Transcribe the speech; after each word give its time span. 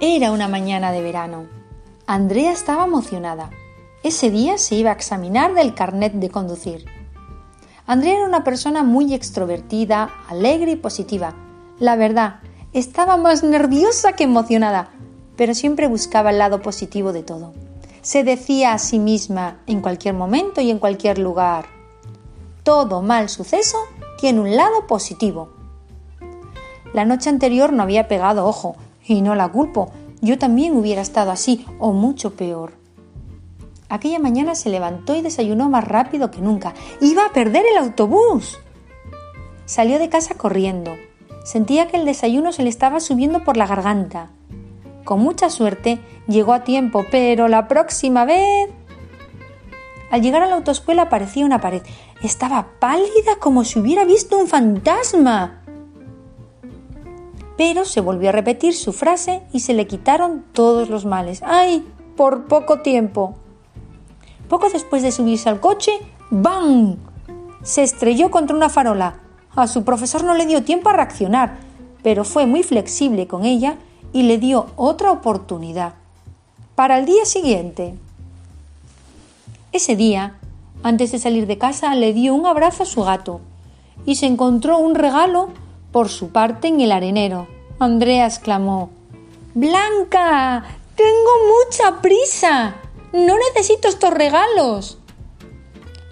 Era 0.00 0.30
una 0.30 0.46
mañana 0.46 0.92
de 0.92 1.02
verano. 1.02 1.46
Andrea 2.06 2.52
estaba 2.52 2.84
emocionada. 2.84 3.50
Ese 4.04 4.30
día 4.30 4.56
se 4.56 4.76
iba 4.76 4.90
a 4.90 4.92
examinar 4.92 5.54
del 5.54 5.74
carnet 5.74 6.12
de 6.12 6.30
conducir. 6.30 6.84
Andrea 7.84 8.14
era 8.14 8.24
una 8.24 8.44
persona 8.44 8.84
muy 8.84 9.12
extrovertida, 9.12 10.08
alegre 10.28 10.70
y 10.70 10.76
positiva. 10.76 11.34
La 11.80 11.96
verdad, 11.96 12.36
estaba 12.72 13.16
más 13.16 13.42
nerviosa 13.42 14.12
que 14.12 14.22
emocionada, 14.22 14.90
pero 15.36 15.52
siempre 15.52 15.88
buscaba 15.88 16.30
el 16.30 16.38
lado 16.38 16.62
positivo 16.62 17.12
de 17.12 17.24
todo. 17.24 17.52
Se 18.00 18.22
decía 18.22 18.74
a 18.74 18.78
sí 18.78 19.00
misma 19.00 19.58
en 19.66 19.80
cualquier 19.80 20.14
momento 20.14 20.60
y 20.60 20.70
en 20.70 20.78
cualquier 20.78 21.18
lugar, 21.18 21.66
todo 22.62 23.02
mal 23.02 23.28
suceso 23.28 23.78
tiene 24.20 24.38
un 24.42 24.54
lado 24.54 24.86
positivo. 24.86 25.48
La 26.94 27.04
noche 27.04 27.30
anterior 27.30 27.72
no 27.72 27.82
había 27.82 28.06
pegado 28.06 28.46
ojo, 28.46 28.76
y 29.14 29.22
no 29.22 29.34
la 29.34 29.48
culpo, 29.48 29.90
yo 30.20 30.38
también 30.38 30.76
hubiera 30.76 31.02
estado 31.02 31.30
así 31.30 31.64
o 31.78 31.92
mucho 31.92 32.34
peor. 32.34 32.72
Aquella 33.88 34.18
mañana 34.18 34.54
se 34.54 34.68
levantó 34.68 35.16
y 35.16 35.22
desayunó 35.22 35.70
más 35.70 35.86
rápido 35.86 36.30
que 36.30 36.40
nunca. 36.42 36.74
Iba 37.00 37.24
a 37.24 37.32
perder 37.32 37.64
el 37.70 37.78
autobús. 37.78 38.58
Salió 39.64 39.98
de 39.98 40.10
casa 40.10 40.34
corriendo. 40.34 40.94
Sentía 41.44 41.88
que 41.88 41.96
el 41.96 42.04
desayuno 42.04 42.52
se 42.52 42.62
le 42.62 42.68
estaba 42.68 43.00
subiendo 43.00 43.44
por 43.44 43.56
la 43.56 43.66
garganta. 43.66 44.30
Con 45.04 45.20
mucha 45.20 45.48
suerte 45.48 46.00
llegó 46.26 46.52
a 46.52 46.64
tiempo, 46.64 47.06
pero 47.10 47.48
la 47.48 47.66
próxima 47.66 48.26
vez... 48.26 48.68
Al 50.10 50.20
llegar 50.20 50.42
a 50.42 50.46
la 50.46 50.56
autoescuela 50.56 51.02
aparecía 51.02 51.46
una 51.46 51.60
pared. 51.60 51.82
Estaba 52.22 52.66
pálida 52.78 53.36
como 53.40 53.64
si 53.64 53.78
hubiera 53.78 54.04
visto 54.04 54.36
un 54.36 54.48
fantasma. 54.48 55.62
Pero 57.58 57.84
se 57.84 58.00
volvió 58.00 58.28
a 58.28 58.32
repetir 58.32 58.72
su 58.72 58.92
frase 58.92 59.42
y 59.52 59.60
se 59.60 59.74
le 59.74 59.88
quitaron 59.88 60.44
todos 60.52 60.88
los 60.88 61.04
males. 61.04 61.42
¡Ay! 61.44 61.84
Por 62.16 62.46
poco 62.46 62.82
tiempo. 62.82 63.34
Poco 64.48 64.70
después 64.70 65.02
de 65.02 65.10
subirse 65.10 65.48
al 65.48 65.58
coche, 65.58 65.90
¡bam! 66.30 66.96
Se 67.62 67.82
estrelló 67.82 68.30
contra 68.30 68.56
una 68.56 68.68
farola. 68.68 69.20
A 69.56 69.66
su 69.66 69.82
profesor 69.82 70.22
no 70.22 70.34
le 70.34 70.46
dio 70.46 70.62
tiempo 70.62 70.88
a 70.88 70.92
reaccionar, 70.92 71.58
pero 72.04 72.24
fue 72.24 72.46
muy 72.46 72.62
flexible 72.62 73.26
con 73.26 73.44
ella 73.44 73.76
y 74.12 74.22
le 74.22 74.38
dio 74.38 74.66
otra 74.76 75.10
oportunidad. 75.10 75.94
Para 76.76 77.00
el 77.00 77.06
día 77.06 77.24
siguiente. 77.24 77.96
Ese 79.72 79.96
día, 79.96 80.38
antes 80.84 81.10
de 81.10 81.18
salir 81.18 81.48
de 81.48 81.58
casa, 81.58 81.92
le 81.96 82.12
dio 82.12 82.36
un 82.36 82.46
abrazo 82.46 82.84
a 82.84 82.86
su 82.86 83.02
gato 83.02 83.40
y 84.06 84.14
se 84.14 84.26
encontró 84.26 84.78
un 84.78 84.94
regalo 84.94 85.48
por 85.92 86.08
su 86.08 86.30
parte 86.30 86.68
en 86.68 86.80
el 86.80 86.92
arenero. 86.92 87.48
Andrea 87.78 88.26
exclamó 88.26 88.90
Blanca, 89.54 90.64
tengo 90.94 91.30
mucha 91.64 92.00
prisa. 92.00 92.76
No 93.12 93.34
necesito 93.38 93.88
estos 93.88 94.12
regalos. 94.12 94.98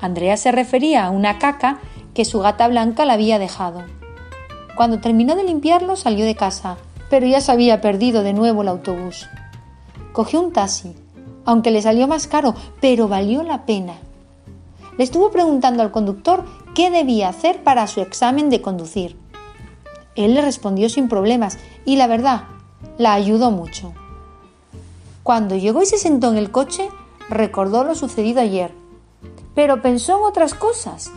Andrea 0.00 0.36
se 0.36 0.52
refería 0.52 1.06
a 1.06 1.10
una 1.10 1.38
caca 1.38 1.78
que 2.14 2.24
su 2.24 2.40
gata 2.40 2.68
Blanca 2.68 3.04
la 3.04 3.14
había 3.14 3.38
dejado. 3.38 3.82
Cuando 4.76 5.00
terminó 5.00 5.34
de 5.34 5.44
limpiarlo 5.44 5.96
salió 5.96 6.24
de 6.24 6.36
casa, 6.36 6.76
pero 7.10 7.26
ya 7.26 7.40
se 7.40 7.52
había 7.52 7.80
perdido 7.80 8.22
de 8.22 8.32
nuevo 8.32 8.62
el 8.62 8.68
autobús. 8.68 9.28
Cogió 10.12 10.40
un 10.40 10.52
taxi, 10.52 10.94
aunque 11.44 11.70
le 11.70 11.82
salió 11.82 12.06
más 12.06 12.26
caro, 12.26 12.54
pero 12.80 13.08
valió 13.08 13.42
la 13.42 13.66
pena. 13.66 13.94
Le 14.96 15.04
estuvo 15.04 15.30
preguntando 15.30 15.82
al 15.82 15.90
conductor 15.90 16.44
qué 16.74 16.90
debía 16.90 17.28
hacer 17.28 17.62
para 17.62 17.86
su 17.86 18.00
examen 18.00 18.50
de 18.50 18.62
conducir. 18.62 19.16
Él 20.16 20.34
le 20.34 20.42
respondió 20.42 20.88
sin 20.88 21.08
problemas 21.08 21.58
y 21.84 21.96
la 21.96 22.06
verdad, 22.06 22.44
la 22.98 23.14
ayudó 23.14 23.50
mucho. 23.50 23.92
Cuando 25.22 25.56
llegó 25.56 25.82
y 25.82 25.86
se 25.86 25.98
sentó 25.98 26.30
en 26.30 26.36
el 26.36 26.50
coche, 26.50 26.88
recordó 27.28 27.84
lo 27.84 27.94
sucedido 27.94 28.40
ayer, 28.40 28.72
pero 29.54 29.82
pensó 29.82 30.18
en 30.18 30.24
otras 30.24 30.54
cosas. 30.54 31.10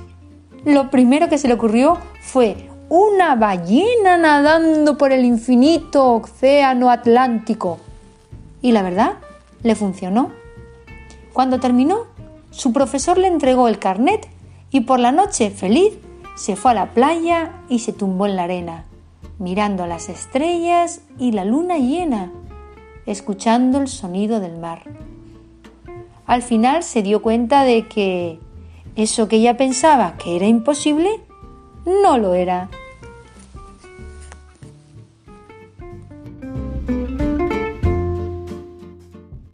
Lo 0.66 0.90
primero 0.90 1.30
que 1.30 1.38
se 1.38 1.48
le 1.48 1.54
ocurrió 1.54 1.98
fue 2.22 2.70
una 2.90 3.36
ballena 3.36 4.18
nadando 4.18 4.98
por 4.98 5.12
el 5.12 5.26
infinito 5.26 6.14
océano 6.14 6.90
Atlántico. 6.90 7.80
Y 8.62 8.72
la 8.72 8.82
verdad, 8.82 9.16
le 9.64 9.76
funcionó. 9.76 10.32
Cuando 11.34 11.60
terminó, 11.60 12.06
su 12.50 12.74
profesor 12.74 13.18
le 13.18 13.28
entregó 13.28 13.68
el 13.68 13.78
carnet 13.78 14.28
y 14.72 14.82
por 14.82 15.00
la 15.00 15.12
noche, 15.12 15.52
feliz, 15.52 15.94
se 16.38 16.56
fue 16.56 16.72
a 16.72 16.76
la 16.76 16.94
playa 16.94 17.64
y 17.68 17.80
se 17.80 17.92
tumbó 17.92 18.28
en 18.28 18.36
la 18.36 18.44
arena, 18.44 18.86
mirando 19.40 19.88
las 19.88 20.08
estrellas 20.08 21.02
y 21.18 21.32
la 21.32 21.44
luna 21.44 21.78
llena 21.78 22.32
escuchando 23.08 23.80
el 23.80 23.88
sonido 23.88 24.40
del 24.40 24.58
mar. 24.60 24.84
Al 26.28 26.44
final 26.44 26.84
se 26.84 27.02
dio 27.02 27.22
cuenta 27.22 27.64
de 27.64 27.88
que 27.88 28.40
eso 28.96 29.28
que 29.28 29.38
ella 29.38 29.58
pensaba 29.58 30.18
que 30.18 30.36
era 30.36 30.46
imposible, 30.46 31.10
no 31.86 32.18
lo 32.18 32.36
era. 32.36 32.70